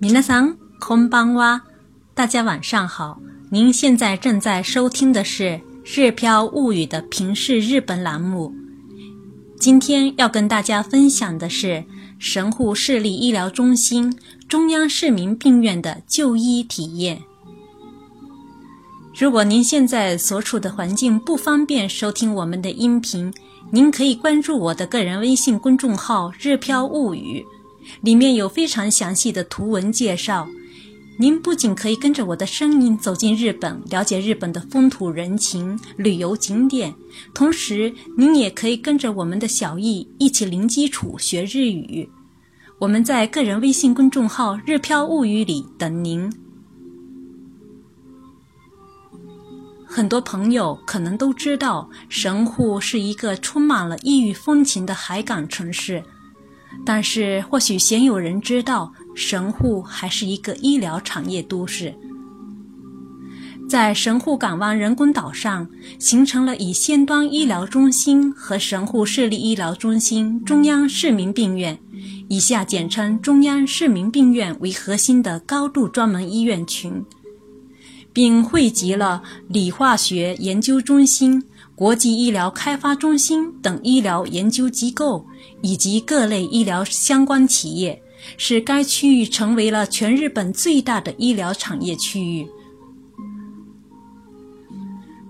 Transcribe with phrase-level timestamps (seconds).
[0.00, 1.60] 皆さんこんばんは，
[2.14, 3.20] 大家晚上好。
[3.50, 5.44] 您现在正在收听的是《
[5.84, 8.54] 日飘物语》的平视日本栏目。
[9.58, 11.84] 今天要跟大家分享的是
[12.18, 14.18] 神户市立医疗中心
[14.48, 17.22] 中央市民病院的就医体验。
[19.14, 23.32] 如果您现在所处的环境不方便收听我们的音频，
[23.70, 27.44] 您可以关注我的个人微信公众号“日飘物语”。
[28.01, 30.47] 里面有非常详细的图文介绍，
[31.17, 36.93] 您不仅可以跟着我的声音走进日本，了解日本的风土人情、旅游景点，
[37.33, 42.09] 同时您也可以跟着我们的小易一起零基础学日语。
[42.79, 46.31] 我们在个人微信公众号“日飘物语”里等您。
[49.89, 56.03] 很多朋友可能都知道，神户是一个充满了异域风情的海港城市。
[56.85, 61.93] 但是，或许鲜有人知道，神户还是一个医疗产业都市。
[63.69, 65.67] 在神户港湾人工岛上，
[65.99, 71.77] 形成了以先端医疗中心和神户市立医疗中心中央市民病院
[72.29, 77.03] （以下简称中央市民病院）为核心的高度专门医院群，
[78.13, 81.43] 并汇集了理化学研究中心。
[81.77, 85.23] 国际医疗开发中心等医疗研究机构
[85.61, 88.01] 以及各类医疗相关企业，
[88.35, 92.49] 使该区域成为了全日本最大的医疗产业区域。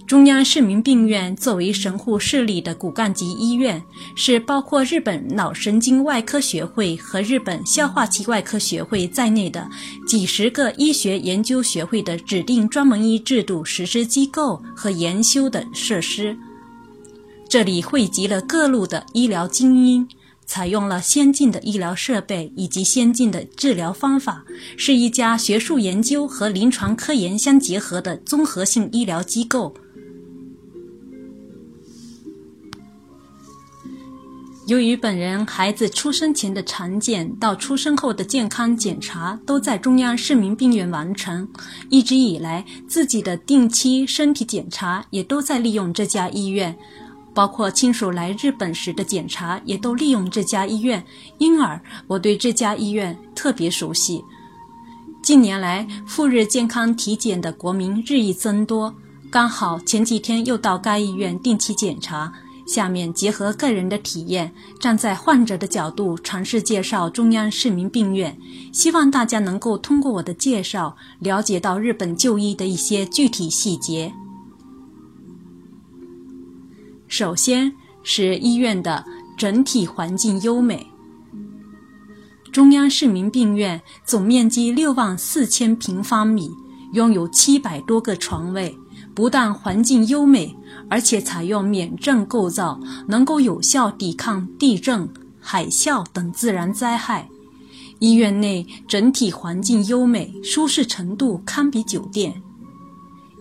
[0.07, 3.83] 中央市民病院作为神户市立的骨干级医院，
[4.15, 9.69] 是包括日本脑神经外科学会和日本消化器外科学会在内的
[10.07, 16.37] 几十个医学研究学会的指定专门医制度实施机构和研修的设施。
[17.49, 20.07] 这里汇集了各路的医疗精英，
[20.45, 24.45] 采用了先进的医疗设备以及先进的治疗方法，
[24.77, 29.73] 是一家学术研究和临床科研相结合的综合性医疗机构。
[34.67, 41.47] 由于本人孩子出生前的产检到出生后的健康检查都在中央市民病院完成，
[41.89, 46.77] 一直以来自己的定期身体检查也都在利用这家医院，
[47.33, 51.01] 包括亲属来日本时的检查也都利用这家医院，
[51.37, 54.21] 因而我对这家医院特别熟悉。
[55.23, 58.93] 近年来赴日健康体检的国民日益增多，
[59.31, 62.29] 刚好前几天又到该医院定期检查。
[62.67, 68.37] 下面结合个人的体验，站在患者的角度尝试介绍中央市民病院，
[68.73, 74.13] 希望大家能够通过我的介绍了解到日本就医的一些具体细节。
[77.07, 77.71] 首先
[78.03, 79.05] 是医院的
[79.37, 80.85] 整体环境优美。
[82.51, 86.49] 中央市民病院总面积六万四千平方米，
[86.93, 88.75] 拥有七百多个床位。
[89.17, 90.55] 不但环境优美，
[90.87, 97.27] 而且采用免震构造，能够有效抵抗地震、海啸等自然灾害。
[97.97, 102.31] 医院内整体环境优美，舒适程度堪比酒店。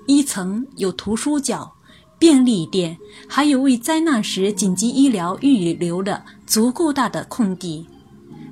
[0.06, 1.70] 一层有图书角、
[2.19, 2.97] 便利店，
[3.28, 7.86] 还有为灾难时紧急医疗预留的足够大的空地。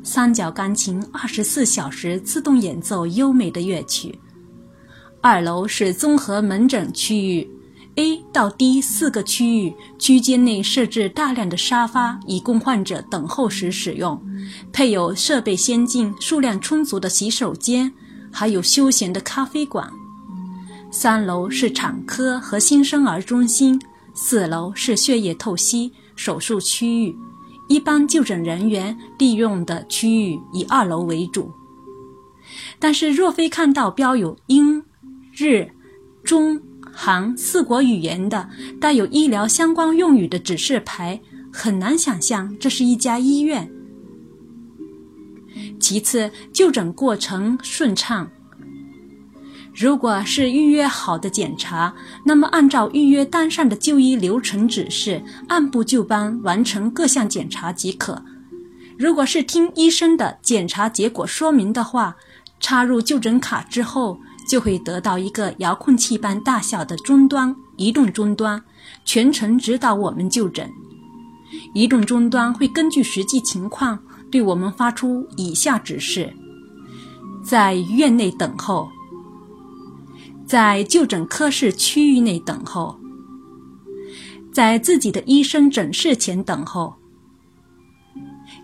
[0.03, 4.19] 三角钢琴二十四小时自动演奏优美的乐曲。
[5.25, 7.49] 二楼是综合门诊区域
[7.95, 14.23] ，A 到 D 四个区域区间内设置大量的沙发，以供患者等候时使用，
[14.71, 17.91] 配有设备先进、数量充足的洗手间，
[18.31, 19.91] 还有休闲的咖啡馆。
[20.91, 23.81] 三楼是产科和新生儿中心，
[24.13, 27.17] 四楼是血液透析手术区域，
[27.71, 31.51] 一般就诊人员利用的区域以二楼为主。
[32.79, 34.85] 但是若非看到标有婴。
[35.37, 35.69] 日、
[36.23, 36.61] 中、
[36.93, 38.49] 韩四国语言的
[38.81, 41.21] 带有医疗相关用语的指示牌，
[41.53, 43.69] 很难想象这是一家医院。
[45.81, 48.31] 其次，就诊过程顺畅。
[49.75, 51.93] 如果是预约好的检查，
[52.25, 58.25] 那么按照预约单上的就医流程指示，按部就班完成各项检查即可。
[58.97, 62.15] 如果是听医生的检查结果说明的话，
[62.61, 64.21] 插入就诊卡之后。
[64.49, 68.63] 就会得到一个遥控器般大小的终端，移动终端，
[69.05, 70.71] 全程指导我们就诊。
[71.73, 73.99] 移动终端会根据实际情况
[74.31, 76.33] 对我们发出以下指示：
[77.45, 78.89] 在院内等候，
[80.47, 82.99] 在就诊科室区域内等候，
[84.53, 86.95] 在自己的医生诊室前等候，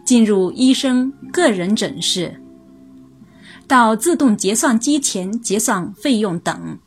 [0.05, 2.40] 进入医生个人诊室。
[3.71, 6.81] 到自动结算机前结算费用等。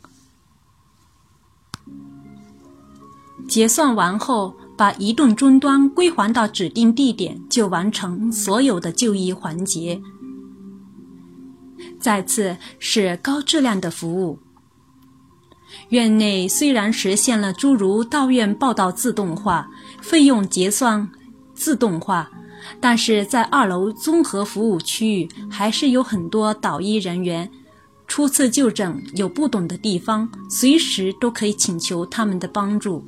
[3.47, 10.01] 结算完后，把移动终端归还到指定地点，就完成所有的就医环节。
[12.01, 14.39] 再次是高质量的服务。
[15.87, 19.69] 院内虽然实现了诸如到院报到自动化、
[20.01, 21.09] 费用结算
[21.55, 22.29] 自动化，
[22.79, 27.49] 但是在二楼综合服务区域，还是有很多导医人员
[28.07, 33.03] 初次就诊有不懂的地方，随时都可以请求他们的帮助。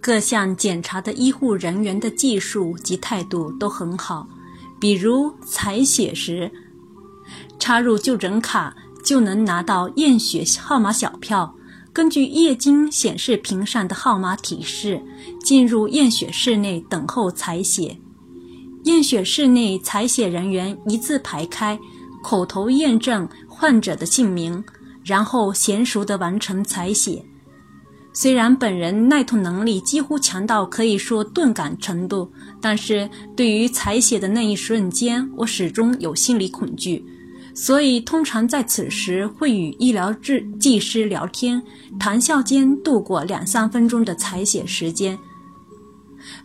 [0.00, 4.28] 各项检查的医护人员的技术及态度都很好，
[4.78, 6.52] 比如采血时，
[7.58, 11.56] 插入就诊卡就能拿到验血号码小票，
[11.96, 15.00] 根据液晶显示屏上的号码提示，
[15.42, 17.96] 进入验血室内等候采血。
[18.84, 21.78] 验血室内采血人员一字排开，
[22.22, 24.62] 口头验证患者的姓名，
[25.02, 27.24] 然后娴熟地完成采血。
[28.12, 37.02] 虽然本人耐痛能力几乎强到可以说钝感程度，但是对于采血的那一瞬间，我始终有心理恐惧，
[37.56, 41.60] 所以通常在此时会与医疗技技师聊天，
[41.98, 45.18] 谈笑间度过两三分钟的采血时间。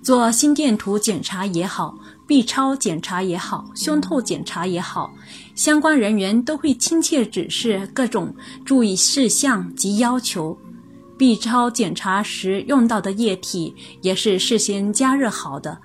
[0.02, 5.12] 做心电图检查也好，B 超检查也好，胸透检查也好，
[5.54, 8.34] 相关人员都会亲切指示各种
[8.64, 10.58] 注意事项及要求。
[11.18, 15.78] B 超检查时用到的液体也是事先加热好的。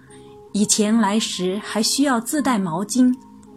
[0.52, 3.12] 以前来时还需要自带毛巾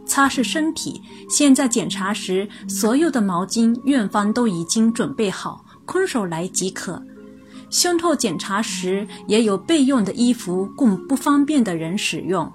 [0.09, 7.01] 擦拭身体，现在检查时所有的毛巾院方都已经准备好，空手来即可。
[7.69, 12.51] 胸透检查时也有备用的衣服供不方便的人使用。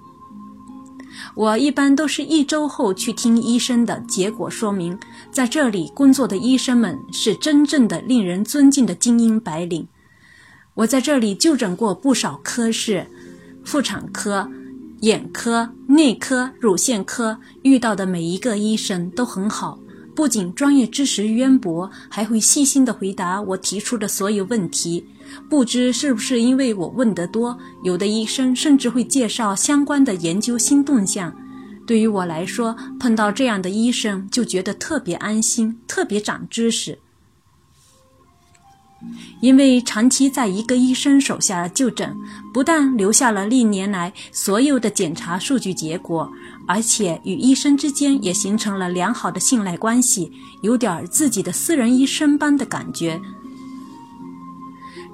[1.37, 4.99] 我一般都是一周后去听医生的结果说明。
[5.31, 9.87] 在这里工作的医生们是真正的令人尊敬的精英白领。
[10.75, 13.07] 我在这里就诊过不少科室，
[13.65, 14.51] 妇产科、
[15.03, 19.79] 眼科、内科、乳腺科，遇到的每一个医生都很好，
[20.13, 25.07] 不仅专业知识渊博，还会细心地回答我提出的所有问题。
[25.49, 31.33] 不知是不是因为我问得多，有的医生甚至会介绍相关的研究新动向。
[31.87, 36.99] 对于我来说，碰到这样的医生就觉得特别安心，特别长知识。
[39.41, 42.17] 因为长期在一个医生手下就诊，
[42.53, 46.31] 不但留下了历年来所有的检查数据结果，
[46.67, 53.21] 而且与医生之间也形成了良好的信赖关系，有点自己的私人医生般的感觉。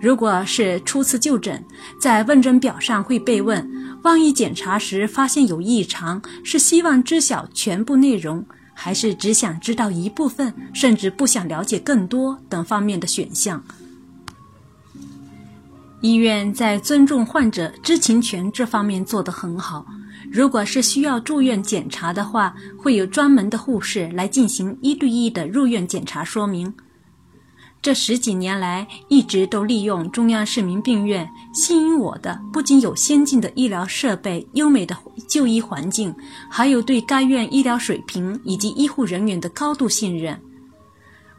[0.00, 1.62] 如果是初次就诊，
[2.00, 3.70] 在问诊表上会被问：
[4.02, 13.62] 万一检查时发现有异常，是希望知晓全部内容，还是只想知道一部分，甚至不想了解更多等方面的选项？
[16.00, 19.85] 医院在尊重患者知情权这方面做得很好。
[20.31, 26.73] 如果是需要住院检查的话，会有专门的护士来进行一对一的入院检查说明。
[27.82, 31.26] 这十几年来，一直都利用中央市民病院。
[31.55, 34.96] 吸引我的不仅有先进的医疗设备、优美的
[35.27, 36.15] 就医环境，
[36.51, 40.39] 还有对该院医疗水平以及医护人员的高度信任。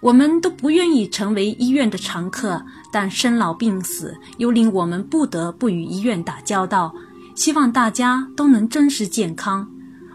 [0.01, 6.93] 我们都不愿意成为医院的常客，但生老病死又令我们不得不与医院打交道。
[7.35, 9.67] 希望大家都能珍视健康。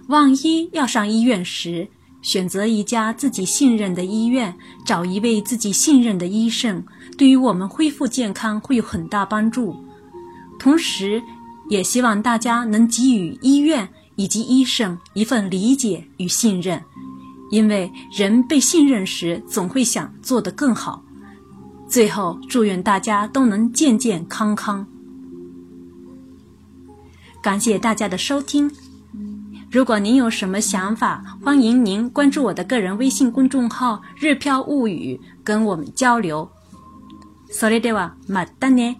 [0.09, 1.89] 万一要上医院时，
[2.21, 6.85] 选择一家自己信任的医院，找一位自己信任的医生，
[7.17, 9.75] 对于我们恢复健康会有很大帮助。
[10.59, 11.23] 同时，
[11.69, 16.83] 也希望大家能给予医院以及医生一份理解与信任，
[17.50, 21.04] 因为人被信任时，总会想做得更好。
[21.88, 24.88] 最后，祝愿大家都能健健康康。
[27.42, 28.72] 感谢大家的收听。
[29.70, 36.50] 如果您有什么想法，欢迎您关注我的个人微信公众号“日飘物语”，跟我们交流。
[37.52, 38.96] それではまたね。